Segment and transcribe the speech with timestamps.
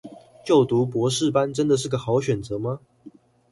[0.43, 2.79] 就讀博士班真的是個好選擇嗎